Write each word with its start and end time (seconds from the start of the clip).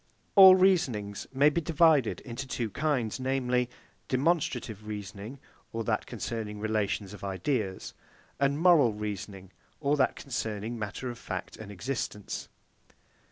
All 0.35 0.55
reasonings 0.55 1.27
may 1.31 1.51
be 1.51 1.61
divided 1.61 2.21
into 2.21 2.47
two 2.47 2.71
kinds, 2.71 3.19
namely, 3.19 3.69
demonstrative 4.07 4.87
reasoning, 4.87 5.37
or 5.71 5.83
that 5.83 6.07
concerning 6.07 6.59
relations 6.59 7.13
of 7.13 7.23
ideas, 7.23 7.93
and 8.39 8.57
moral 8.59 8.93
reasoning, 8.93 9.51
or 9.79 9.95
that 9.97 10.15
concerning 10.15 10.79
matter 10.79 11.11
of 11.11 11.19
fact 11.19 11.55
and 11.55 11.71
existence. 11.71 12.49